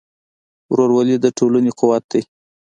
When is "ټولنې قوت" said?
1.37-2.03